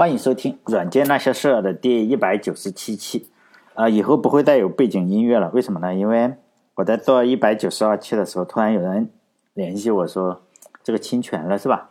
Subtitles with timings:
[0.00, 3.30] 欢迎收听《软件那些事儿》的第一百九十七期。
[3.74, 5.94] 呃，以后不会再有背景音乐了，为什么呢？
[5.94, 6.36] 因为
[6.76, 9.10] 我在做一百九十二期的时候，突然有人
[9.52, 10.40] 联系我说
[10.82, 11.90] 这个侵权了，是吧？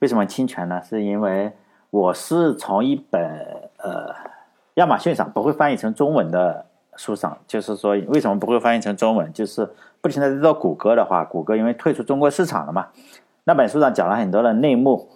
[0.00, 0.82] 为什么侵权呢？
[0.82, 1.52] 是因为
[1.90, 3.22] 我是从一本
[3.76, 4.12] 呃
[4.74, 6.66] 亚马逊上不会翻译成中文的
[6.96, 9.32] 书上，就是说为什么不会翻译成中文？
[9.32, 12.88] 就是不停的在做谷歌的话，谷歌因为退出中国市场了嘛，
[13.44, 15.08] 那本书上讲了很多的内幕。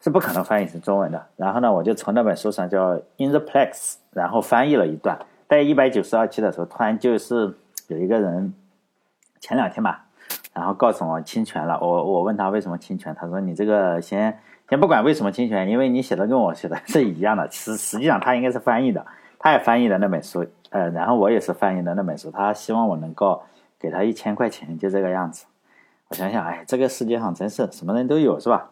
[0.00, 1.26] 是不可能翻译成中文的。
[1.36, 3.70] 然后呢，我就从那本书上叫《In the Plex》，
[4.12, 5.18] 然后翻译了一段。
[5.48, 7.54] 在一百九十二期的时候，突然就是
[7.88, 8.54] 有一个人，
[9.40, 10.06] 前两天吧，
[10.54, 11.78] 然后告诉我侵权了。
[11.80, 17.50] 我我问他为什么侵权，他说你这个先先不管为什么侵权，因为你写的跟我写的 是一样的。
[17.50, 19.04] 实实际上他应该是翻译的，
[19.40, 22.30] 他也翻译的那本书，呃，然后我也是翻译的那本书。
[22.30, 23.42] 他希望我能够
[23.78, 25.46] 给他一千块钱，就这个样子。
[26.08, 28.70] 我想想，哎，这个世界上真是什么人都有，是吧？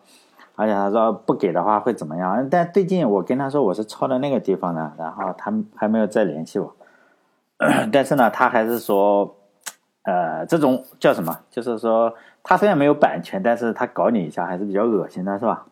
[0.58, 2.48] 而且他说不给的话会怎么样？
[2.50, 6.74] 但最近我跟他说我是抄的那个地方的，然后他还没有再联系我。
[7.92, 9.36] 但是呢，他还是说，
[10.02, 11.38] 呃，这种叫什么？
[11.48, 15.64] 就是说他虽然没有版权，但是他搞你一下还是比较恶心的，是吧？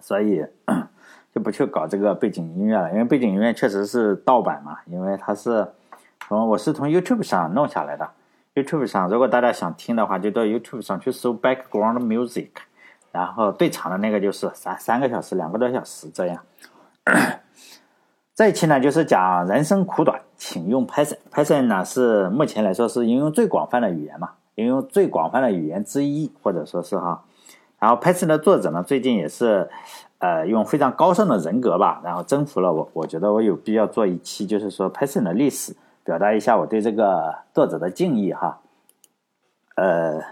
[0.00, 0.46] 所以
[1.34, 5.68] 就不去搞这个背景音乐了，因为背景音乐确实是盗版嘛，因为它是
[6.28, 8.08] 从我是从 YouTube 上弄下来的。
[8.54, 12.48] YouTube 上如果大家想听的话，就到 YouTube 上去搜 Background Music。
[13.12, 16.42] 然后最长的那个就是三三个小时，两个多小时这样。
[18.34, 21.18] 这一期呢就是讲人生苦短，请用 Python。
[21.30, 27.22] Python 呢是目前来说是应用最广泛的语言嘛，应用最广泛的语言之一，或者说是哈。
[27.78, 29.68] 然后 Python 的作者呢最近也是
[30.18, 32.88] 呃用非常高尚的人格吧，然后征服了我。
[32.94, 38.60] 我觉得我有必要做一期，就是说 Python 的历史，表达一下我对这个作者的敬意哈。
[39.76, 40.22] 呃。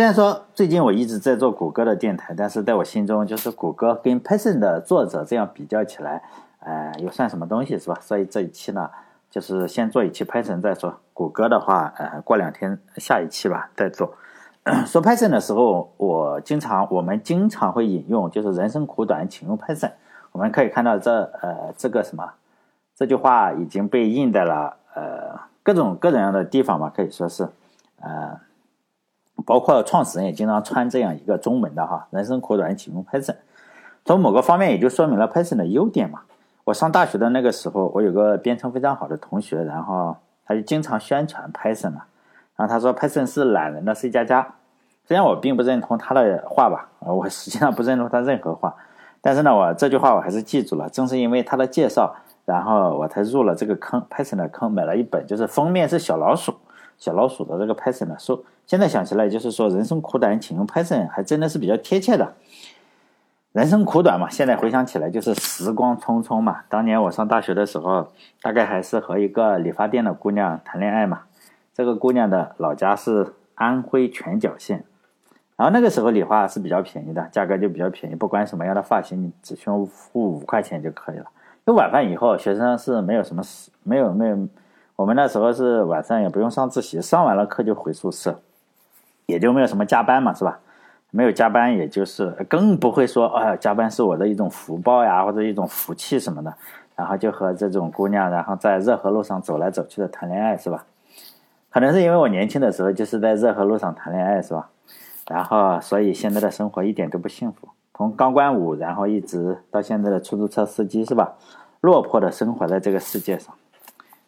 [0.00, 6.22] 虽然说最近我一直在做谷歌的电台，但是在我心中，就是谷歌跟 Python 的作者这样比较起来，
[6.60, 7.98] 呃，又算什么东西是吧？
[8.00, 8.88] 所以这一期呢，
[9.28, 10.98] 就是先做一期 Python 再说。
[11.12, 14.14] 谷歌的话，呃，过两天下一期吧再做。
[14.86, 19.92] 说 Python 的时候，我经常我们经常会引用，就是人生苦短，请用 Python。
[20.32, 21.12] 我们可以看到这
[21.42, 22.32] 呃这个什么
[22.96, 27.46] 这句话已经被印在了呃各种各种样的地方嘛，可以说是
[28.00, 28.40] 呃。
[29.44, 33.36] 包括创始人也经常穿这样一个中文的哈，人生苦短，请用 Python。
[34.04, 36.20] 从某个方面也就说明了 Python 的优点嘛。
[36.64, 42.02] 我上大学的那个时候，我有个编程非常好的同学，然后他就经常宣传 Python 嘛。
[42.56, 44.46] 然后他说 Python 是懒人的 C 加加。
[45.06, 48.74] 虽然我并不认同他的话吧，我实际上不认同他任何话，
[49.20, 50.88] 但是呢，我这句话我还是记住了。
[50.88, 52.14] 正是因为他的介绍，
[52.44, 56.54] 然后我才入了这个坑，Python 的坑，买了一本，就是封面是小老鼠。
[57.00, 62.34] 小老鼠的这个 Python 的书，现在想起来就是说，人生苦短，请用 Python，还真的是比较贴切的。
[63.52, 66.60] 人生苦短嘛，现在回想起来就是时光匆匆嘛。
[66.68, 68.12] 当年我上大学的时候，
[68.42, 71.22] 大概还是和一个理发店的姑娘谈恋爱嘛。
[71.72, 74.84] 这个姑娘的老家是安徽全角县，
[75.56, 81.24] 然后那个时候理发是比较便宜的，价格就比较便宜，不管什么样的发型，你只需要付五块钱就可以了。
[81.66, 84.46] 就晚饭以后，学生是没有什么事，没有没有。
[85.00, 88.38] 我们那时候是晚上也不用上自习，上完了课就回宿舍，
[89.24, 90.58] 也就没有什么加班嘛，是吧？
[91.10, 96.52] 没有加班，也就是更不会说，哎，加班是我的一种福报呀，或者一种福气什么的。
[96.96, 100.84] 然后就和这种姑娘，然后在热河路上走来走去的谈恋爱，是吧？
[101.70, 104.68] 可能是因为我年轻的时候就是在热河路上谈恋爱，是吧？
[105.30, 111.32] 然后所以现在的生活一点都不幸福，从钢管舞，然后一直到现在的出租车司机，是吧？
[111.80, 113.54] 落魄的生活在这个世界上。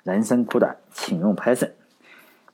[0.02, 1.70] 人生苦短，请用 Python。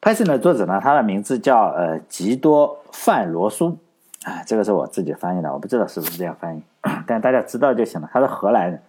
[0.01, 3.77] Python 的作者呢，他的名字叫呃吉多范罗苏，
[4.25, 6.63] 啊，这个是我自己翻译的，我不知道是不是这样翻译，
[7.07, 8.09] 但大家知道就行了。
[8.13, 8.83] 他是荷兰人，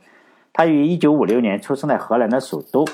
[0.53, 2.85] 他于一九五六年出生在荷兰的首都，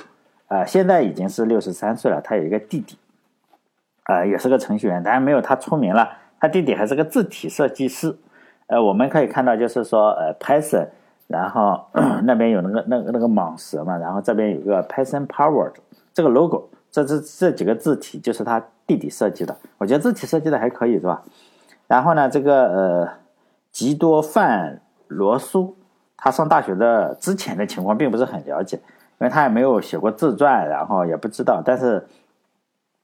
[0.48, 2.22] 啊，现在已经是六十三岁了。
[2.22, 2.98] 他有一个弟弟，
[4.04, 6.18] 啊，也是个程序员，当然没有他出名了。
[6.40, 8.16] 他弟弟还是个字体设计师。
[8.68, 10.88] 呃，我们可以看到，就是说，呃，Python。
[11.28, 11.84] 然后
[12.24, 15.74] 那边有那个那个那个蟒蛇嘛，然后这边有个 Python Powered
[16.14, 21.24] 这个 logo，这这这几个字体就是他弟弟设计的，我觉得字体设计的还可以是吧？
[21.88, 23.10] 然后呢，这个呃
[23.72, 25.76] 吉多范罗苏，
[26.16, 32.06] 他上大学的之前的情况并不是很了解，因为他也没有写过自传，然后也不知道，但是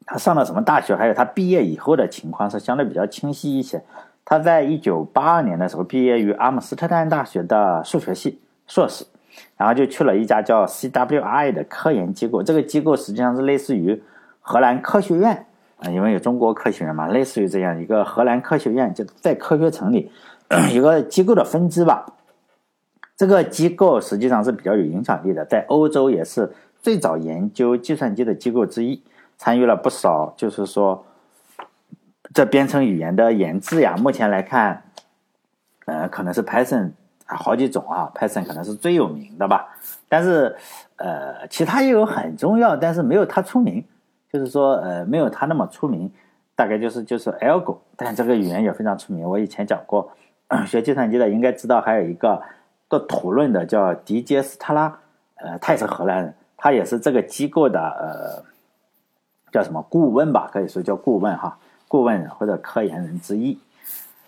[0.05, 3.83] 他上了什么大学，还有他毕业以后的情况是相对比较清晰一些。
[4.23, 9.05] 他在一九八二年的时候毕业于阿姆斯特丹大学的数学系硕士，
[9.57, 12.41] 然后就去了一家叫 CWI 的科研机构。
[12.41, 14.01] 这个机构实际上是类似于
[14.39, 15.45] 荷兰科学院
[15.79, 20.11] 啊，因为有中国科学院嘛，类似于这样一个荷兰科学院，就在科学城里
[20.71, 22.05] 一个机构的分支吧。
[23.17, 26.51] 这个机构实际上是比较有影响力的，在欧洲也是
[26.81, 29.03] 最早研究计算机的机构之一，
[29.37, 31.05] 参与了不少，就是说
[32.33, 33.95] 这编程语言的研制呀。
[33.97, 34.83] 目前来看，
[35.85, 36.91] 呃，可能是 Python
[37.25, 39.67] 好几种啊，Python 可能是最有名的吧。
[40.09, 40.55] 但是，
[40.97, 43.83] 呃，其他也有很重要，但是没有它出名，
[44.31, 46.11] 就是说，呃，没有它那么出名。
[46.55, 49.27] 大概就是就是 Algo，但这个语言也非常出名。
[49.27, 50.11] 我以前讲过，
[50.67, 52.41] 学计算机的应该知道，还有一个。
[52.91, 54.99] 做土论的叫迪杰斯特拉，
[55.35, 58.43] 呃，他也是荷兰人，他也是这个机构的呃，
[59.49, 61.57] 叫什么顾问吧，可以说叫顾问哈，
[61.91, 63.59] 顾问或者科研人之一。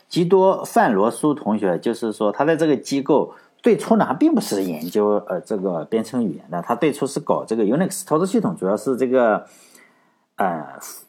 [0.10, 9.48] 基多范罗苏同学就是说，他在这个机构最初呢，他并不是研究呃这个编程语言的，他最初是搞这个 Unix 操作系统，主要是这个
[10.36, 10.65] 呃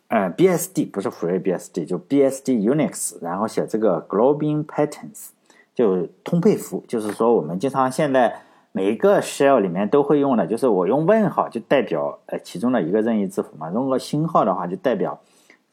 [0.07, 5.31] 呃 BSD 不是 FreeBSD，就 BSD Unix，然后写这个 Globing Patterns。
[5.75, 15.19] 就通配符，就是说我们经常现在每一个 shell 里面都会用的，就是我用问号就代表呃其中的一个任意字符嘛，用个星号的话就代表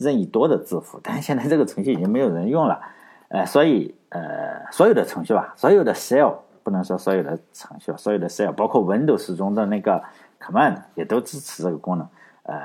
[0.01, 0.99] 任意多的字符。
[1.03, 2.81] 但是现在这个程序已经没有人用了，
[3.29, 10.03] 呃，所以呃所有的程序吧，所有的 shell 不能说所有的程序，所有的 shell 包括 Windows 中的那个
[10.39, 12.07] command 也都支持这个功能，
[12.43, 12.59] 呃，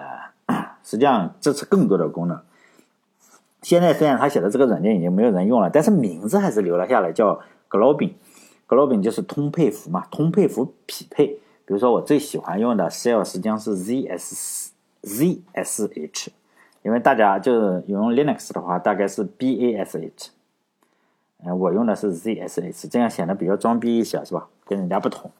[0.83, 2.41] 实际上支持更多的功能。
[3.63, 8.13] 现在虽然他写的这个软件已经没有人用了，但是名字还是留了下来，叫 Globing。
[8.69, 11.27] Globing 就是通配符嘛，通配符匹配。
[11.65, 14.69] 比如说我最喜欢用的 shell 实际上是 zs
[15.03, 16.29] zsh，
[16.87, 20.29] 因为大家就是用 Linux 的话，大概是 bash。
[21.45, 24.47] 嗯，我用的是 zsh，这样显得比较装逼一些，是吧？
[24.65, 25.31] 跟人家不同。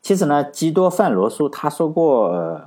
[0.00, 2.60] 其实呢，基多范罗苏他说过。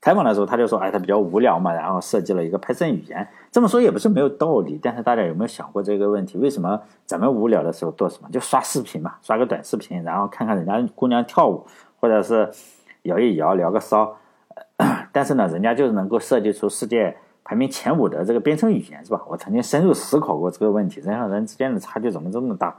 [0.00, 3.28] 采访的时候，他就说：“哎，他比较无聊嘛，然后设计了一个 Python 语言。
[3.50, 6.38] 这么说也不是没有道理，但是大家有没有想过这个问题？
[6.38, 8.28] 为什么咱们无聊的时候做什么？
[8.30, 11.66] 就刷视频嘛，刷个短视频，然后看看人家姑娘跳舞，
[11.98, 12.48] 或者是
[13.02, 14.16] 摇一摇，聊个骚。
[15.10, 17.16] 但是呢，人家就是能够设计出世界
[17.48, 19.22] 排名前五的这个编程语言，是吧？
[19.26, 22.76] 我曾经深入思考过这个问题：人和人之间的差距怎么这么大？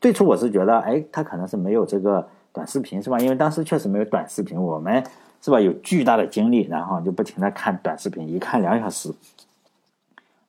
[0.00, 3.18] 最初我是觉得，哎，他可能是没有这个短视频，是吧？
[3.18, 5.02] 因为当时确实没有短视频，我们。”
[5.44, 5.58] 是吧？
[5.58, 9.12] 有巨大的精力，然后就不停的看短视频，一看两小时，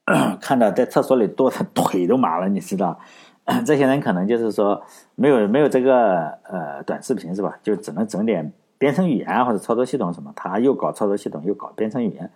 [0.40, 3.00] 看到在厕所里坐的腿都麻了，你知道？
[3.66, 4.80] 这些人可能就是说
[5.16, 7.58] 没有没有这个呃短视频是吧？
[7.64, 12.30] 就只能整点编程语言或者操作系统什么，他又搞操作系统又搞编程语言。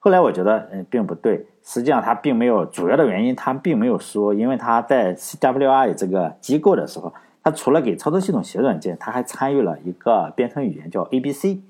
[0.00, 7.12] 后来我觉得嗯并不对，实际上他并没有主要的原因，他并没有说，因为他在 CWI 这个机构的时候，
[7.44, 11.60] 他除了给操作系统写软件，他还参与了一个编程语言叫 ABC。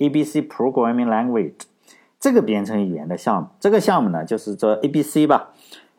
[0.00, 1.62] A B C Programming Language
[2.20, 5.50] 这个编程语言的项目，这个项目呢就是做 A B C 吧，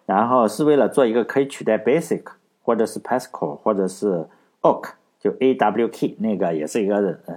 [0.06, 2.24] 然后是为了做一个可以取代 Basic
[2.64, 4.26] 或者是 Pascal 或者是
[4.62, 6.96] Awk，就 A W K 那个也是一个
[7.26, 7.36] 呃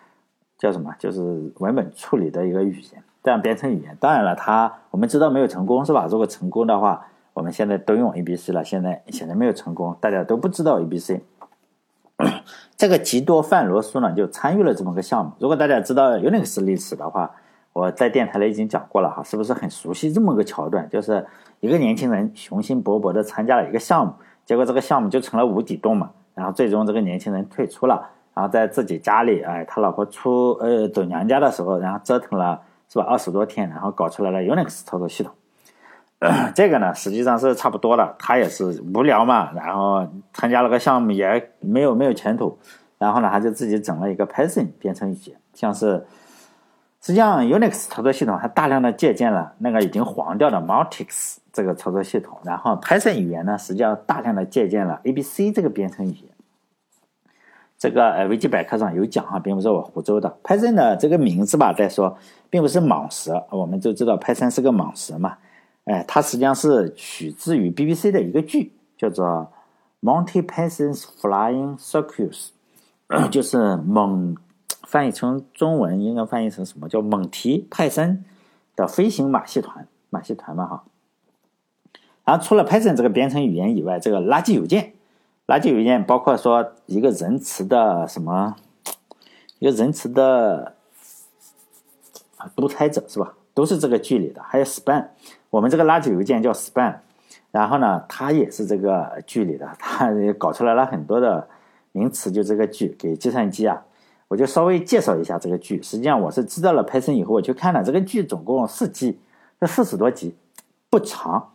[0.56, 3.96] 叫什么，就是文本处理的一个语言，这样编程语言。
[4.00, 6.06] 当然了，它我们知道没有成功是吧？
[6.08, 8.64] 如果成功的话，我们现在都用 A B C 了。
[8.64, 11.22] 现在显然没有成功，大家都不知道 A B C。
[12.76, 15.32] 这个吉多范罗苏呢，就参与了这么个项目。
[15.38, 17.30] 如果大家知道 Unix 历史的话，
[17.72, 20.88] 我在电台里已经讲过了哈，是不是很熟悉这么个桥段？
[20.88, 21.26] 就是
[21.60, 24.12] 一个年轻人雄心勃勃的参加了一个项目，
[24.44, 26.10] 结果这个项目就成了无底洞嘛。
[26.34, 32.60] 然后最终这个年轻人退出了，然后在自己家里，哎，他老婆出呃走娘家的时候，然后折腾了
[32.92, 35.32] 是吧二十多天，然后搞出来了 Unix 操作系统。
[36.54, 38.14] 这个呢，实际上是差不多了。
[38.18, 42.58] 他也是无聊嘛，然后参加了个项目，也没有没有前途。
[42.98, 46.04] 然后呢，他就自己整了一个 Python 编程语言，像是
[47.00, 52.38] 实际上 Unix 操作系统还大量的借鉴了那个已经黄掉的 Multics 这个操作系统。
[52.44, 56.29] 然后 Python 语言呢，实际上大量的借鉴了 ABC 这个编程语言。
[57.80, 60.36] 这个呃维基百科上有讲哈，并不是我胡诌的。
[60.44, 62.14] Python 的这个名字吧，再说
[62.50, 65.38] 并不是蟒蛇，我们都知道 Python 是个蟒蛇嘛。
[65.84, 69.50] 哎，它实际上是取自于 BBC 的一个剧，叫做
[70.06, 72.48] 《Monty Python's Flying Circus
[73.30, 74.36] 》，就是蒙
[74.82, 78.22] 翻译成中文应该翻译成什么叫蒙提派森
[78.76, 80.84] 的飞行马戏团，马戏团嘛哈。
[82.26, 84.92] 然后除了 Python 这个编程语言以外，这个垃圾邮件，
[85.50, 88.54] 垃圾邮件包括说一个仁慈的什么，
[89.58, 90.76] 一个仁慈的
[92.36, 93.34] 啊独裁者是吧？
[93.52, 95.08] 都是这个剧里的，还有 Spam。
[95.50, 96.98] 我们这个垃圾邮件叫 spam，
[97.50, 101.48] 然后呢，它也是这个剧里的，它搞出来了很多的
[101.90, 103.82] 名词，就这个剧给计算机啊，
[104.28, 105.82] 我就稍微介绍一下这个剧。
[105.82, 109.18] 实际上我是知道了 Python 以后，我去看了这个剧，总共四季，
[109.60, 110.36] 这四十多集，
[110.88, 111.50] 不长，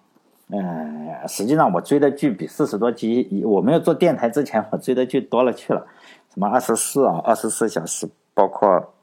[0.50, 5.88] 嗯，实际上我追的剧比四十多集，我没有做电台之前，我追的剧多了去了，
[6.32, 8.94] 什么二十四啊，二十四小时，包括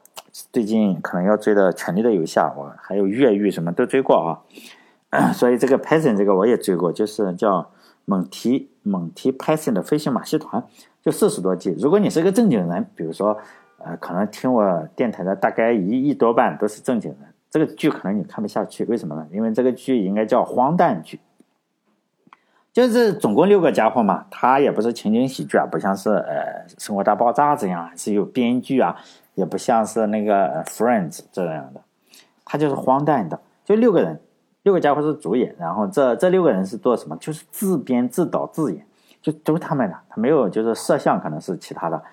[0.53, 5.31] 最近可能要追的《权力的游戏》，我还有越狱什么都追过啊。
[5.35, 7.69] 所以这个 Python 这个我也追过，就是叫
[8.05, 10.63] 蒙提蒙提 Python 的飞行马戏团，
[11.01, 11.75] 就四十多集。
[11.77, 13.37] 如果你是个正经人，比如说
[13.79, 17.19] 呃，可能听我电台的大概一亿多半都是正经人，
[17.51, 19.27] 这个剧可能你看不下去，为什么呢？
[19.31, 21.19] 因为这个剧应该叫荒诞剧。
[22.73, 28.97] 就是总共六个家伙嘛，他也不是情景喜剧啊，不像是呃《生活大爆炸》这样是有编剧啊，
[29.35, 31.79] 也不像是那个《Friends》这样的，
[32.43, 34.19] 他就是荒诞的，就六个人，
[34.63, 37.15] 六个家伙是主演，然后这这六个人是做什么？
[37.17, 38.83] 就是自编自导自演，
[39.21, 42.03] 就都他们的，他没有就是摄像，可能是其他的，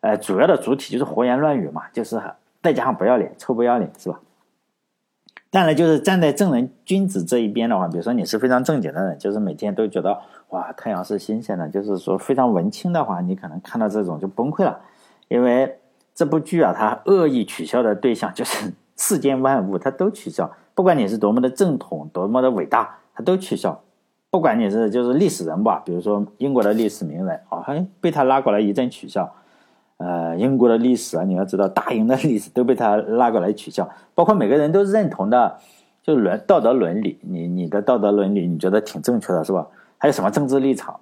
[0.00, 2.18] 呃，主要的主体就是胡言乱语嘛，就是
[2.62, 4.18] 再加上不要脸，臭不要脸，是吧？
[5.56, 10.20] 当然，就是站在正人君子这一边的话，比如说你是非常正经的人，就是每天都觉得
[10.50, 14.78] 哇太阳是新鲜的，就是说非常文青的话，你可能看到这种就崩溃了，
[15.28, 15.78] 因为
[16.14, 23.80] 这部剧啊，它恶意取笑的对象就是世间万物，它都取笑，不管你是多么的正统、多么的伟大，它都取笑。
[24.30, 29.34] 不管你是就是历史人物啊，比如说英国的历史名人啊，还被他拉过来一阵取笑。
[29.98, 35.56] 呃，英国的历史啊，你要知道，大英的历史都被他拉过来取笑，包括每个人都认同的，
[36.02, 39.66] 就伦道德伦理，你你的道德伦理，你觉得挺正确的，是吧？
[39.96, 41.00] 还有什么政治立场，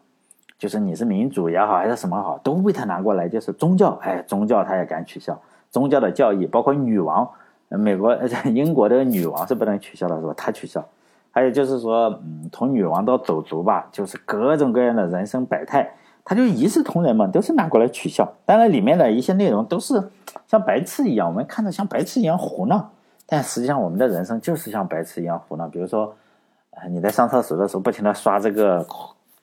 [0.56, 7.28] 就是你是民主也好，还是什么好，都被他拿过来，就是宗教，哎，宗教他也敢取笑，宗教的教义，包括女王，
[7.68, 8.16] 美国
[8.54, 10.32] 英国的女王是不能取笑的，是吧？
[10.36, 10.86] 他取笑，
[11.32, 15.90] 还有就是说，嗯，从女王到走卒吧，就是各种各样的人生百态。
[16.24, 18.32] 他就一视同仁嘛，都是拿过来取笑。
[18.46, 20.02] 当然，里面的一些内容都是
[20.48, 22.90] 像白痴一样，我们看着像白痴一样胡闹。
[23.26, 25.68] 但实际上，我们的人生就是像白痴一样胡闹。
[25.68, 26.14] 比如说，
[26.88, 28.86] 你在上厕所的时候不停的刷这个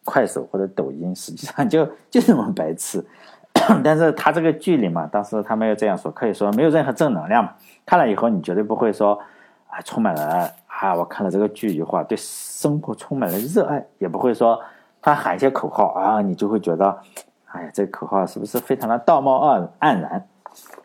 [0.04, 3.06] 快手或者抖音，实际上 就就这么白痴。
[3.84, 7.54] 但是他这个剧里嘛，当时他没有这样说，可以说没有任何正能量嘛。
[7.86, 9.20] 看了以后，你绝对不会说
[9.68, 14.60] 啊，充满了啊，我看了这个剧以后啊，对生活充满了热爱，也不会说。
[15.02, 17.00] 他喊一些口号啊，你就会觉得，
[17.46, 20.28] 哎呀，这口号是不是非常的道貌岸岸然？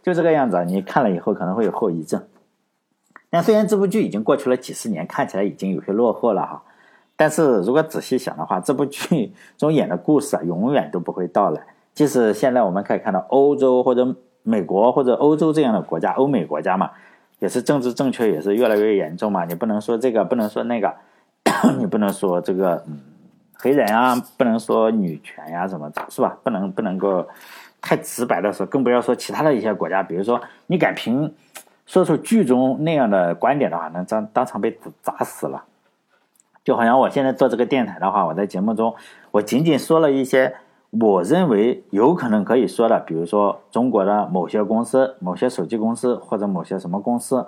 [0.02, 2.22] 就这个样子，你看了以后可能会有后遗症。
[3.30, 6.62] 那虽然这部剧已经过去了几十年，看起来已经有些落后了哈，
[7.16, 11.60] 但是如果仔细想的话，这部剧中演的故事啊，永远都不会到来。
[11.92, 16.92] 即使现在我们可以看到欧洲或者美国或者欧洲这样的国家，欧美国家嘛，
[17.40, 19.44] 也是政治正确也是越来越严重嘛。
[19.44, 20.94] 你不能说这个，不能说那个，
[21.78, 23.00] 你不能说这个，嗯。
[23.58, 26.36] 黑人啊，不能说女权呀，什么是吧？
[26.42, 27.26] 不能不能够
[27.80, 30.02] 太直白的说，更不要说其他的一些国家。
[30.02, 31.34] 比如说，你敢凭
[31.86, 35.64] 说出剧中那样的观点的话，那当当场被砸死了。
[36.62, 38.94] 就好像我现在做这个电台的话，我在节目中，
[39.30, 40.56] 我仅仅说了一些
[40.90, 47.46] 我认为有可能可以说的，比如说中国的某些公司、某些手机公司或者某些什么公司，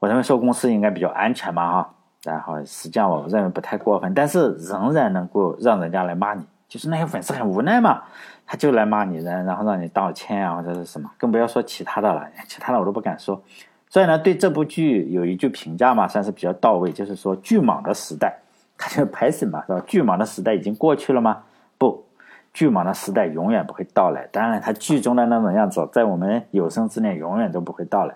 [0.00, 1.94] 我认为说公司应该比较安全嘛，哈。
[2.24, 8.02] 然后实际上我认为不太过分，但是仍然能够让人家来骂你，就是那些粉丝很无奈嘛，
[8.44, 13.40] 他就来骂你，然然后让你道歉啊或者是什么，更不要说其他的了，其他的我都不敢说。
[13.88, 18.36] 所以呢，对这部剧有一句评价嘛，算是比较到位，就是说巨蟒的时代，
[18.76, 19.82] 他就拍什么是吧？
[19.86, 21.44] 巨蟒的时代已经过去了吗？
[21.78, 22.04] 不，
[22.52, 24.26] 巨蟒的时代永远不会到来。
[24.32, 28.14] 当然，他剧中的那种样子，在我们有生之年永远都不会到来。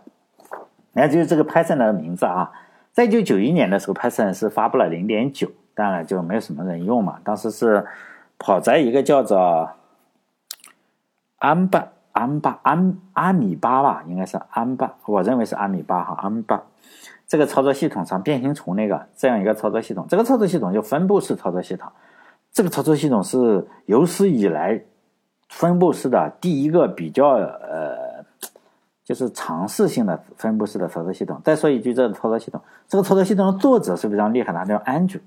[0.93, 2.51] 那就是这个拍摄的名字啊。
[2.93, 7.19] 在一九九一年的时候，Python 是发布了零点九，当然就没有什么人用嘛。
[7.25, 7.87] 当时是
[8.39, 9.71] 跑在一个叫做
[11.39, 16.63] 安巴安巴安阿米巴吧，应该是安巴，我认为是阿米巴哈安巴
[17.27, 20.07] 这个操作系统上，变形虫那个这样一个操作系统。
[20.09, 21.91] 这个操作系统就分布式操作系统，
[22.53, 24.83] 这个操作系统是有史以来
[25.49, 27.92] 分布式的第一个比较呃。
[29.05, 31.41] 就是尝试性的分布式的操作系统。
[31.45, 35.21] 再说一句，这个操作系统，这个操作系统的作者是非常厉害的，叫安卓。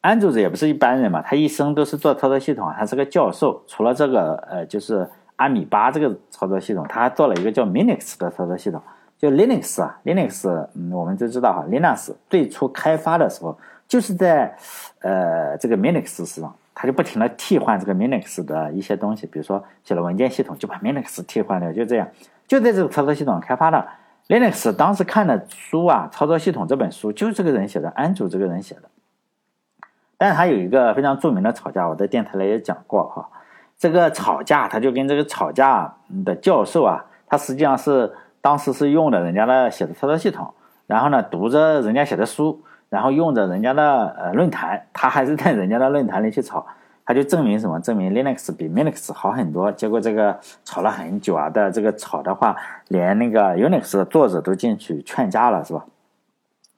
[0.00, 3.62] 安卓也不是一般人嘛，他一生都是做操作系统，他是个教授。
[3.68, 8.82] 除了这个，呃，就是阿米巴这个操作系统，他还做了一个叫 Linux 的操作系统。
[9.16, 13.56] 就 Linux 啊，Linux，嗯，我们都知道哈，Linux 最初开发的时候
[13.86, 14.52] 就是在
[15.02, 22.08] 呃这个 Linux 上，他就不停的替换这个 Linux 的一些东西，比如说写了文件系统，就把 Linux 替换掉，就这样。
[22.52, 23.82] 就在这个操作系统开发的
[24.28, 28.82] Linux，当时看的书啊，操作系统这本书就是这个人写的，安卓这个人写的。
[30.18, 33.26] 但是他有一个非常著名的吵架，我在电台里也讲过哈。
[33.78, 35.94] 这个吵架，他就跟这个吵架
[36.26, 40.52] 的教授啊，他实际上是当时是用的人家的写的操作系统，
[40.86, 46.66] 然后呢读着人家写的书，然后用着人家的呃论坛，他还是在人家的论坛里去吵，
[47.04, 47.80] 他就证明什么？
[47.80, 49.70] 证明 Linux 比 minux 好很多。
[49.72, 52.56] 结果这个吵了很久啊的这个吵的话，
[52.88, 55.84] 连那个 Unix 的作者都进去劝架了，是吧？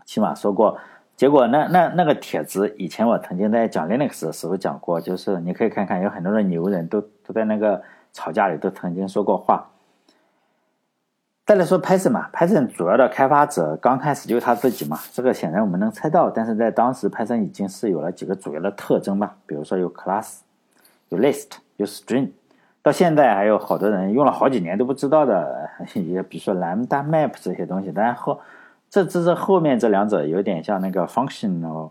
[0.04, 0.78] 起码说过。
[1.16, 7.80] 结果那那那个帖子，以前我曾经在讲 Linux 的时候讲过，就是你可以看看，有很多的牛人都都在那个
[8.12, 9.70] 吵架里都曾经说过话。
[11.46, 16.30] 再来说 Python 嘛，Python 主要的开发者刚开始就是他自己嘛，这个显然我们能猜到。
[16.30, 20.38] 但是在当时，Python 已经是有了几个主要的特征吧，比如说有 class、
[21.10, 22.30] 有 list、有 string，
[22.80, 27.92] 到现在还有好多人用了好几年都不知道的， 也比如说 lambda map 这些东西。
[27.94, 28.40] 然后
[28.88, 31.90] 这这是后面这两者有点像那个 functional，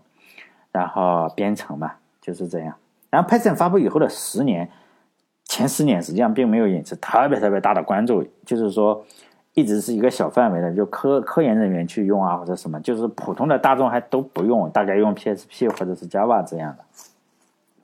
[0.72, 2.74] 然后编程嘛，就是这样。
[3.08, 4.68] 然后 Python 发布以后的十年，
[5.44, 9.04] 前十年实际上并没有引起特别特别大的关注，就是说。
[9.54, 16.84] 一直是一个小范围的，就科科研人员去用啊，或者什么，就是普通的大众还都不用，大概用 PSP 或者是 Java 这样的，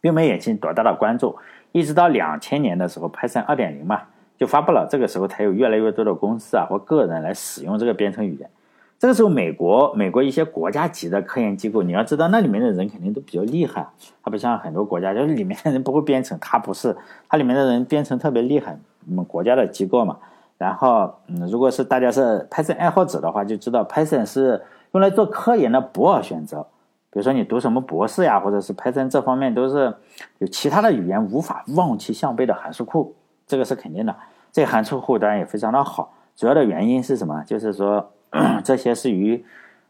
[0.00, 1.36] 并没引起多大的关注。
[1.70, 4.02] 一直到两千年的时候，Python 二点零嘛
[4.36, 8.50] 就发布了，这个时候才有越来越多的公司啊或个人来使用这个编程语言。
[8.98, 13.86] 这个时候，美国美国一些国家级的科研机构，你要知道那里面的人肯定都比较厉害，
[14.24, 16.96] 它不像很多国家，就是里面的人不会编程，它不是，
[17.28, 18.76] 它里面的人编程特别厉害，
[19.08, 20.18] 我们国家的机构嘛。
[20.60, 24.62] 然后，嗯，如果是大家是 Python 爱好者的话，就知道 Python 是
[24.92, 26.66] 用来做科研的不二选择。
[27.10, 29.94] 比如说你读什么博士呀，或者是 Python 这方面都是
[30.36, 33.14] 有其他的语言无法望其项背的函数库，
[33.46, 34.14] 这个是肯定的。
[34.52, 37.42] 这函数库当然也非常的好，主要的原因是什么？
[37.46, 38.12] 就是说
[38.62, 39.42] 这些是与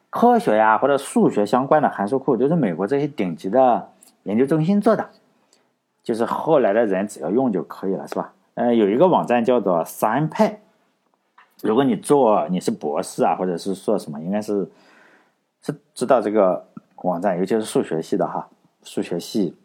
[0.08, 3.88] 科学呀或者数学相关的函数库，都是美国这些顶级的
[4.22, 5.04] 研究中心做的，
[6.04, 8.32] 就是后来的人只要用就可以了，是吧？
[8.60, 10.56] 呃，有一个网站叫做 SciPy，
[11.62, 14.70] 如果你做你是博士啊，或者是做什么，应该是
[15.62, 16.62] 是知道这个
[16.96, 18.46] 网站，尤其是数学系的哈，
[18.82, 19.56] 数学系、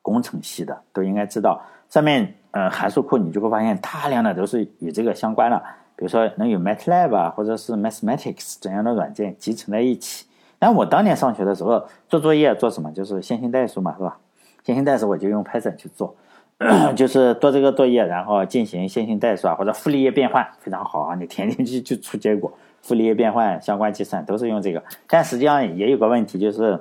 [0.00, 1.60] 工程系的都应该知道。
[1.88, 5.60] 上面呃函数库你就会发现大量的都是与这个相关的，
[5.96, 10.28] 比如说能有 MATLAB 啊，或者是 Mathematics 这样的软件集成在一起。
[10.60, 14.18] 但我当年上学的时候做作业做什么，就是线性代数嘛，是吧？
[14.62, 16.14] 线性代数我就用 Python 去做。
[16.94, 21.14] 就是做这个作业，然后进行线性代数啊，或者傅立叶变换，非常好啊！
[21.16, 22.52] 你填进去就出结果。
[22.80, 26.78] 傅立叶变换相关计算都是用这个，但实际上也有个问题，就是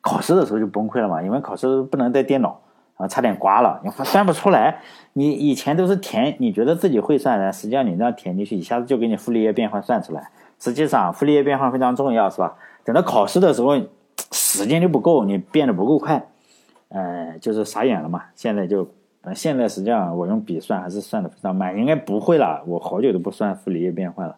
[0.00, 2.60] 考试的时候就崩溃了嘛，因为考试不能带电脑
[2.96, 4.80] 啊，差点刮了，你算不出来。
[5.14, 10.30] 你以前都是填，你觉得自己会算的，实际上你那填进去，一下子就给你傅立叶变换算出来。
[10.60, 12.54] 实际上傅立叶变换非常重要，是吧？
[12.84, 13.76] 等到考试的时候，
[14.30, 16.24] 时间就不够，你变得不够快，
[16.90, 18.24] 呃，就是傻眼了嘛。
[18.36, 18.88] 现在就。
[19.34, 22.62] 现在实际上我用笔算还是算的非常慢，应该不会了。
[22.66, 24.36] 我好久都不算傅里叶变换了，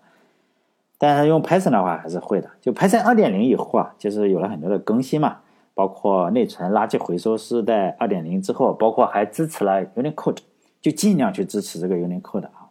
[0.98, 2.50] 但是用 Python 的话还是会的。
[2.60, 5.38] 就 Python 二点零以后啊，就是有了很多的更新嘛，
[5.74, 10.38] 包括内存垃圾回收是在二点零之后，包括还支持了 Unicode，
[10.80, 12.68] 就尽量去支持这个 Unicode 啊。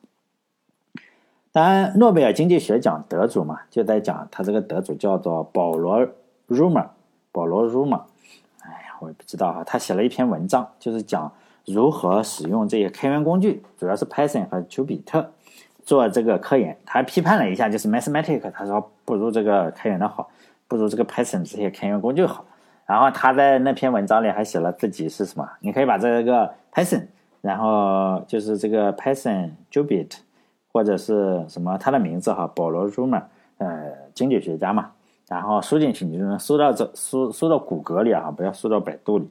[1.51, 6.07] 当然，诺贝尔经济学奖得主嘛，就在讲他这个得主叫做保罗
[6.47, 6.87] Rumer，
[7.31, 8.01] 保罗 Rumer。
[8.61, 11.31] 哎呀，我也不知道哈，他写了一篇文章，就是讲。
[11.71, 15.25] 如何使用这些开源工具，主要是 Python 和 Jupyter
[15.83, 16.77] 做这个科研？
[16.85, 20.29] 他批判了一下，就是 Mathematic，他说不如这个开源的好，
[20.67, 22.45] 不如这个 Python 这些开源工具好。
[22.85, 25.47] 然后他在那篇文章里还写了自己是什么？
[25.59, 27.05] 你可以把这个 Python，
[27.41, 30.17] 然后就是这个 Python Jupyter
[30.71, 33.23] 或者是什么他的名字哈，保罗 Rumer，
[33.59, 34.91] 呃，经济学家嘛。
[35.27, 39.29] 然后输进去，你就能搜到这搜搜到谷歌里啊，不要搜到百度里，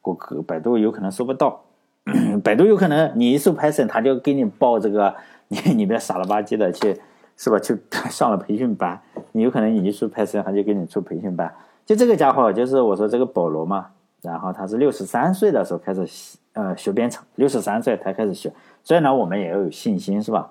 [0.00, 1.60] 谷歌百度有可能搜不到。
[2.42, 5.14] 百度有可能你一搜 Python，他就给你报这个，
[5.48, 6.98] 你你别傻了吧唧的去，
[7.36, 7.58] 是吧？
[7.58, 9.00] 去上了培训班，
[9.32, 11.52] 你有可能你一搜 Python，他就给你出培训班。
[11.84, 13.88] 就这个家伙，就是我说这个保罗嘛，
[14.22, 16.06] 然后他是六十三岁的时候开始
[16.52, 18.52] 呃学编程，六十三岁才开始学。
[18.82, 20.50] 所以呢，我们也要有信心，是吧？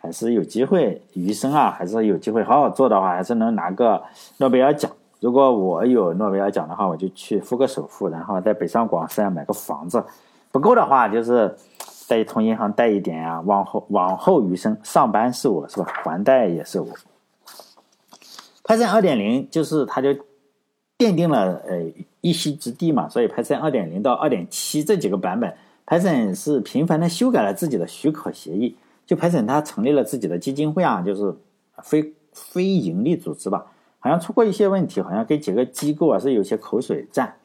[0.00, 4.00] 还是有机会，余生啊，还是有机会好好做的话，还是能拿个
[4.38, 4.90] 诺贝尔奖。
[5.20, 10.02] 如果我有诺贝尔奖的话，我就去付个首付，然后在北上广深买个房子。
[10.50, 11.56] 不够的话，就是
[12.06, 15.84] 再从银行贷一点啊，往后往后余生，上班是我是吧？
[15.84, 16.88] 还贷也是我。
[18.64, 20.10] Python 二点零就是它就
[20.98, 21.82] 奠定了呃
[22.20, 25.54] 一席之地嘛，所以 Python 二点零到二点七这几个版本
[25.86, 28.76] ，Python 是频繁的修改了自己的许可协议。
[29.06, 31.34] 就 Python 它成立了自己的基金会啊，就是
[31.82, 33.64] 非非盈利组织吧，
[34.00, 37.36] 好像出过一些问题，好像跟几个机构啊是有些口水战。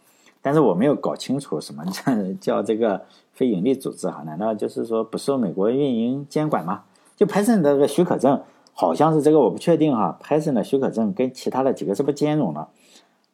[0.43, 2.03] 但是我没有搞清楚什么叫
[2.39, 3.01] 叫这个
[3.31, 4.21] 非营利组织哈？
[4.27, 6.83] 难道就是说不受美国运营监管吗？
[7.15, 8.39] 就 Python 的这个许可证
[8.73, 10.19] 好像是这个，我不确定哈。
[10.21, 12.67] Python 的许可证跟其他的几个是不兼容的，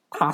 [0.09, 0.31] 它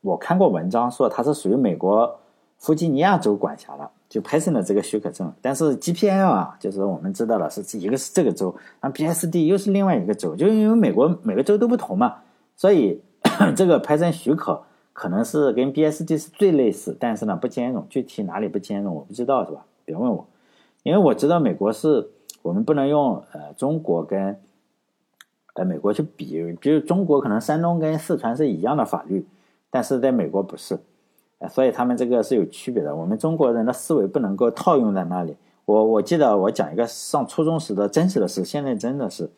[0.00, 2.18] 我看过文章说它是属于美国
[2.56, 5.30] 弗吉尼亚州管辖的，就 Python 的这个许可证。
[5.42, 12.14] 但是 GPL 啊，就是我们知道了是一个是这个州，那 BSD 又是另外一个州，就因为美国每个州都不同嘛，
[12.56, 13.02] 所以
[13.54, 14.62] 这个 Python 许可
[14.98, 19.64] 可能是跟 BSD 是最类似，但是呢不兼容，具体哪里不兼容我不知道是吧？
[19.84, 20.26] 别问我，
[20.82, 22.10] 因为我知道美国是
[22.42, 24.36] 我们不能用呃中国跟。
[25.54, 29.26] 呃美国去比，比如中国可能山东跟四川是一样的法律，
[29.70, 30.78] 但是在美国不是，
[31.40, 32.94] 呃所以他们这个是有区别的。
[32.94, 35.36] 我们中国人的思维不能够套用在那里。
[35.64, 39.28] 我我记得我讲一个上初中时的真实的事，现在真的是，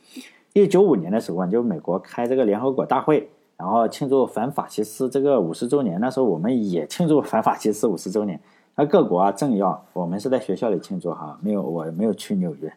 [0.53, 8.41] 一九九五年的时候，就美国开这个联合国大会，然后庆祝反法西斯这个五十周年，那时候我们也庆祝反法西斯五十周年，
[8.75, 12.73] 那各国啊政要，我们是在学校里庆祝哈，没有我没有去纽约。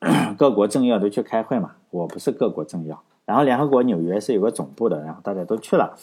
[0.36, 3.00] 各国政要都去开会嘛，我不是各国政要。
[3.24, 5.96] 然后联合国纽约是有个总部的，然后大家都去了。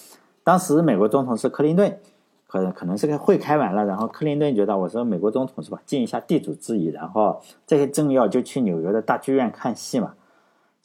[0.44, 1.96] 当时美国总统是克林顿，
[2.48, 10.16] 可能可能是个会开完了，然后克林顿觉得我说美国总统是吧，尽一下地主之谊，然后这些政要就去纽约的大剧院看戏嘛。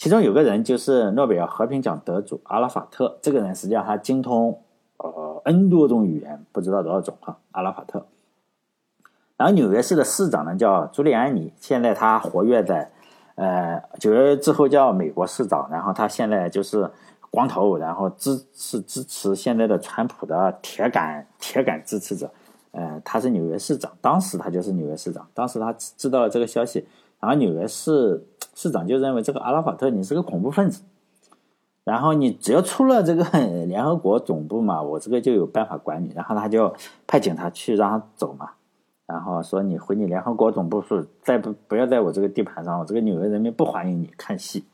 [0.03, 4.61] 其中有个人就是诺贝尔和平奖得主阿拉法特，这个人实际上他精通
[4.97, 8.05] 呃 N 多种语言，不知道多少种哈，阿拉法特。
[9.37, 12.91] 然后纽约市的市长呢叫朱利安尼，现在他活跃在。
[13.37, 16.91] 呃，九月之后叫美国市长，然后他现在就是
[17.31, 22.29] 光头，然后支是支持现在的川普的铁杆铁杆支持者。
[22.73, 26.89] 呃，他是纽约市长，当时他就是纽约市长，当时他知道了这个消息，
[27.23, 30.83] 然后纽约市市长就认为这个阿拉法特你是个恐怖分子，
[31.85, 33.25] 然后你只要出了这个
[33.67, 36.75] 联合国总部嘛，我这个就有办法管你，然后他就
[37.07, 38.51] 派警察去让他走嘛。
[39.07, 44.65] 然后说你回你联合国总部去，再不不要在我这个地盘上，我这个纽约人民不欢迎你看戏。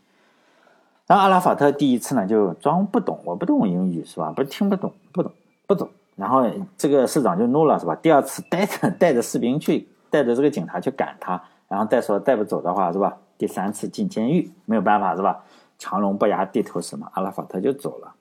[1.06, 4.32] 然后阿拉法特第一次呢就装不懂，我不懂英语是吧？
[4.34, 5.32] 不听不懂，不懂
[5.66, 5.88] 不懂。
[6.16, 6.44] 然后
[6.76, 7.94] 这个市长就怒了是吧？
[7.96, 13.18] 第二次带着 带着士兵去，带着这个警察去赶他，然后再说带不走的话是吧？
[13.36, 15.44] 第三次进监狱，没有办法是吧？
[15.78, 18.14] 强龙不压地头蛇嘛，阿拉法特就走了。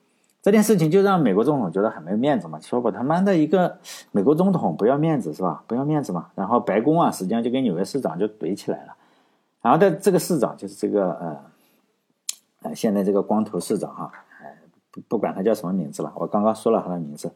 [0.43, 3.79] 这件事情就让美国总统觉得很没面子嘛，说过他妈的一个
[4.11, 5.63] 美国总统不要面子是吧？
[5.65, 6.27] 不要面子嘛。
[6.35, 8.95] 然后白宫啊，实际上就跟纽约市长就怼起来了。
[9.61, 11.37] 然后的这个市长就是这个呃
[12.61, 14.55] 呃，现在这个光头市长哈，哎，
[15.07, 17.31] 不管他叫什么名字了，我刚刚说了他的名字。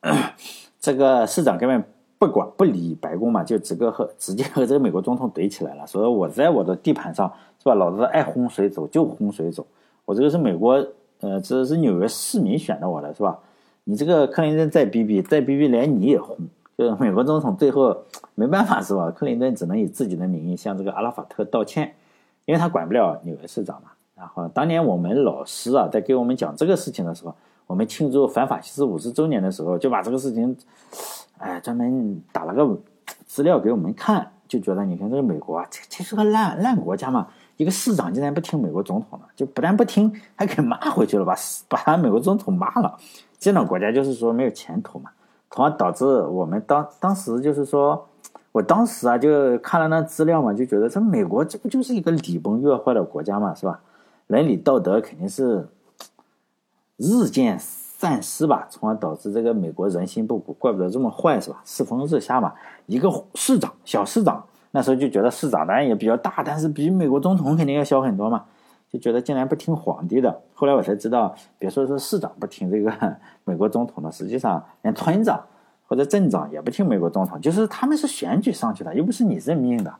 [0.80, 1.84] 这个市长根本
[2.18, 7.74] 不管不理白宫嘛，就直接和 直接和这个美国总统怼起来了，说我在我的地盘上是吧？
[7.74, 9.66] 老子爱轰谁走就轰谁走，
[10.04, 10.86] 我这个是美国。
[11.20, 13.36] 呃，这是纽约市民选的我的是吧？
[13.82, 16.36] 你这个克林顿再逼逼，再逼逼，连你也轰，
[16.76, 18.04] 就是美国总统最后
[18.36, 19.10] 没办法是吧？
[19.10, 21.92] 克林顿只能以自己的名义向这个阿拉法特道歉，
[22.44, 23.88] 因为他管不了纽约市长嘛。
[24.14, 27.34] 然后当年我们老师啊，在给我们讲这个事情的时候，
[27.66, 30.56] 我们庆祝反法西斯五十周年的时候，就把这个事情，
[31.38, 32.78] 哎，专门打了个
[33.26, 37.28] 资料给我们看，就觉得你看这个美国啊，这这是个烂烂国家嘛。
[37.56, 41.36] 一个市长竟然不听美国总统的，就不但不听，还给骂回去了，把
[41.68, 42.96] 把美国总统骂了。
[43.36, 45.10] 这种国家就是说没有前途嘛，
[45.50, 48.08] 从而导致我们当当时就是说，
[48.52, 53.80] 我当时啊就看了那资料嘛，就觉得这美国这不就是一个礼崩乐坏的国家嘛，是吧？
[54.28, 55.66] 伦理道德肯定是
[56.96, 57.58] 日渐
[57.98, 61.60] 丧失吧，从而导致这个美国人心不古，怪不得这么坏，是吧？
[61.64, 62.54] 世风日下嘛，
[62.86, 64.42] 一个市长，小市长。
[64.70, 68.44] 那时候就觉得市长当然也比较大，但是比美国总统肯定要小很多嘛，
[68.92, 70.40] 就觉得竟然不听皇帝的。
[70.54, 75.42] 后来我才知道，别说是市长不听这个 美国总统的，实际上连村长
[75.88, 79.92] 或者镇长也不听美国总统，就是他们是选举上去的，又不是你任命的，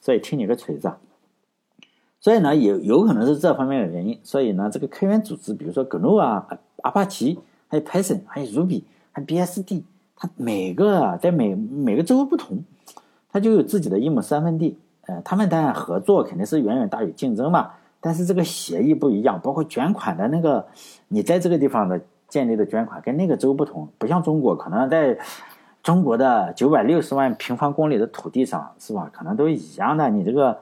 [0.00, 0.92] 所以听你个锤子。
[2.22, 4.16] 所以呢，也有可能是这方面的原因。
[4.22, 6.46] 所以呢，这个开源组织，比如说 GNU 啊、
[6.82, 9.82] 阿帕奇，还有 Python，还有 Ruby，还有 BSD，
[10.16, 12.62] 它每个在每每个州不同。
[13.32, 17.72] 它就有自己的一亩三分地，呃，他们当然合作肯定是远远大于竞争嘛。
[18.00, 20.64] 但是这个协议不一样，包括捐款的那个，
[21.08, 25.18] 你在这个地方的建立的捐款跟那个州不同，不像中国，可能在
[25.82, 29.10] 中国的九百六十万平方公里的土地上，是吧？
[29.12, 30.58] 可能都一样的，你这个，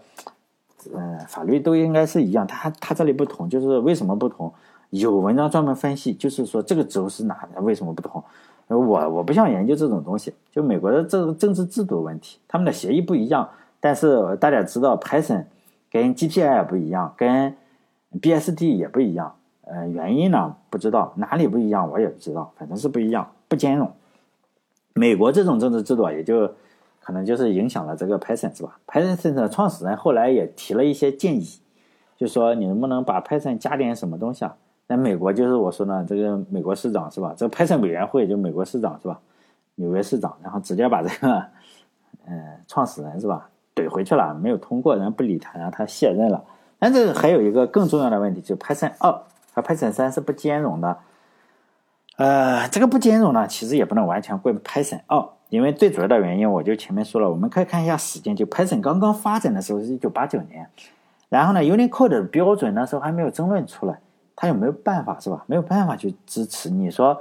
[0.95, 2.47] 呃，法律都应该是一样。
[2.47, 4.53] 他他这里不同，就是为什么不同？
[4.91, 8.23] 有文章专门分析，就是说这个州是哪的，为什么不同？
[8.67, 13.49] 我我不想研究这种东西，就美国的这个政治制度问题，他们的协议不一样。
[13.81, 15.45] 但是大家知道，Python
[15.91, 17.57] 跟 GPL 不一样，跟
[18.21, 19.35] BSD 也不一样。
[19.63, 23.91] 呃，原因呢不知道，哪里不一样我也不知道，反正是不一样，不兼容。
[24.95, 26.53] 美国这种政治制度也就
[27.11, 31.45] 可能就是影响了这个 Python 是吧？Python 的创始人后来也提了一些建议，
[32.17, 34.55] 就说你能不能把 Python 加点什么东西啊？
[34.87, 37.35] 那美国就是我说呢，这个美国市长是吧？
[37.37, 39.19] 这个 Python 委员会就美国市长是吧？
[39.75, 41.45] 纽约市长，然后直接把这个，
[42.29, 43.51] 嗯，创始人是吧？
[43.75, 46.45] 怼回去了，没有通过，然后不理他，然后他卸任了。
[46.79, 49.11] 但这还有一个更重要的问题，就是 Python 二
[49.53, 50.97] 和 Python 三是不兼容的。
[52.19, 60.67] 呃，这个不兼容呢，其实也不能完全怪 Python 二，因为最主要的原因，我就前面说了，我们可以看一下时间，就 Python 刚刚发展的时候是一九八九年，
[61.29, 64.01] 然后呢，Unicode 的标准那时候还没有争论出来，
[64.35, 65.45] 他有没有办法是吧？
[65.47, 66.71] 没有办法去支持。
[66.71, 67.21] 你说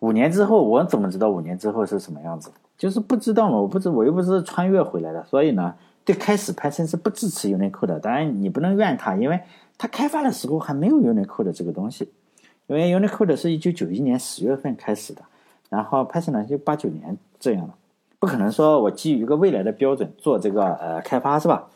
[0.00, 2.50] 五年之后，我怎么知道五年之后是什么样子？
[2.78, 5.74] 就是不知道嘛，我不知我又不是穿越回来的，所以呢，
[6.06, 8.00] 最开始 Python 是不支持 Unicode 的。
[8.00, 9.38] 当然你不能怨他，因为
[9.76, 12.10] 他开发的时候还没有 Unicode 这个东西。
[12.68, 15.22] 因为 Unicode 是一九九一年十月份开始的，
[15.70, 17.74] 然后 Python 呢就八九年这样了，
[18.18, 21.66] 不可能说我基于一个未来的标准做这个呃开发是吧？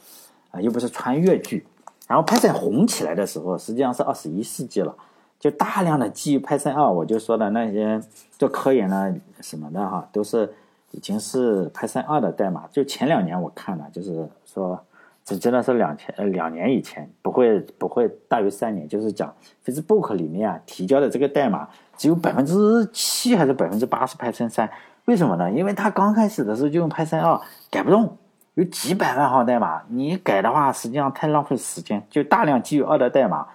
[0.51, 1.67] 啊，又不是穿越剧。
[2.07, 4.95] 然后 Python 红起来的时候，实际上是二十一世纪了，
[5.41, 7.99] 就大量的基于 Python 二，我就说的那些
[8.33, 10.53] 做科研呢什么的哈，都是
[10.91, 12.69] 已经是 Python 二的代码。
[12.71, 14.79] 就前两年我看了，就是说。
[15.27, 18.87] 只真的是两千呃两年以前，不会不会大于三年。
[18.87, 24.71] 就是讲 Facebook 里面啊提交的这个代码只有百分之七还是百分之八是 Python 三？
[25.07, 25.51] 为什么呢？
[25.51, 28.17] 因为它刚开始的时候就用 Python 二，改不动，
[28.55, 32.03] 有几百万行代码，你改的话实际上太浪费时间。
[32.09, 33.47] 就大量基于二的代码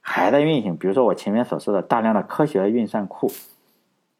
[0.00, 3.30] 还在运行，比如说我前面所说的大量的科学运算库，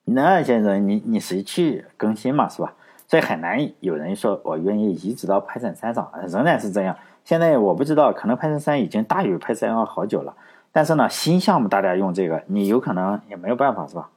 [0.05, 2.75] 那些人你你谁去更新嘛，是吧？
[3.07, 6.97] 所以很难有人说我愿意移植到 Python 三上，仍然是这样。
[7.25, 10.35] 现在我不知道，可能 Python 三已经大于 Python 二好久了。
[10.75, 14.11] 但是呢，新项目大家用这个，你有可能也没有办法，是吧？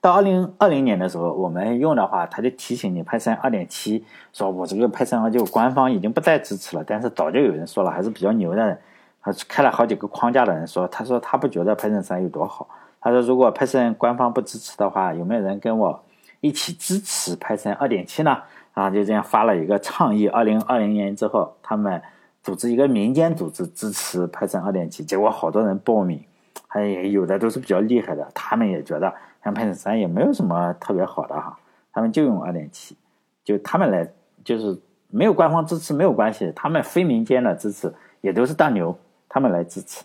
[0.00, 6.84] 到二零二零年的时候，我们用的话，他就提醒你 Python 二点七，说我这个 Python 二就官方已经不再支持了。
[6.86, 8.78] 但是早就有人说了，还是比较牛的，
[9.20, 12.68] 他开了好几个框架的人说，他说他不觉得 Python 三有多好。
[13.00, 16.00] 他说如果 Python 官方不支持的话，有没有人跟我？
[16.40, 18.36] 一起支持 Python 二点七呢？
[18.74, 20.28] 啊，就这样发了一个倡议。
[20.28, 22.02] 二零二零年之后，他们
[22.44, 26.22] 组织一个民间组织支持 Python 二点七，结果好多人报名，
[26.68, 31.58] 还有的都是比较厉害的，他们也觉得像 pad 三也没有什么特别好的哈，
[31.90, 32.94] 他们就用二点七，
[33.42, 34.06] 就他们来，
[34.44, 34.78] 就是
[35.08, 38.94] 没有官方支持没有关系，他们非民间的支持也都是大牛，
[39.26, 40.04] 他们来支持。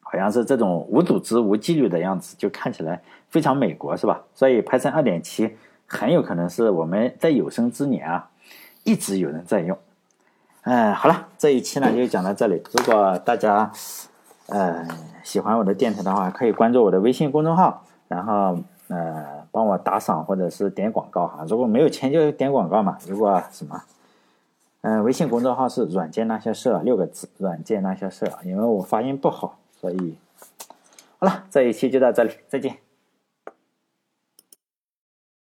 [0.00, 4.22] 好像是这种无组织、无纪律的样子，就看起来非常美国，是吧？
[4.34, 8.28] 所以 Python 二点七很有可能是我们在有生之年啊，
[8.84, 9.76] 一直有人在用。
[10.68, 12.60] 嗯，好了，这一期呢就讲到这里。
[12.72, 13.70] 如果大家
[14.48, 14.84] 呃
[15.22, 21.44] 喜欢我的电台的话，可以关注我的微信公众号，然后呃帮我打赏或者是点广告哈。
[21.48, 22.98] 如果没有钱就点广告嘛。
[23.06, 23.80] 如果什么，
[24.80, 29.58] 嗯，微信公众号是“软件那些事”六个字，“软件那些事”，因为我发音不好。
[29.80, 30.18] 所以，
[31.20, 32.76] 好了，这一期就到这里，再见。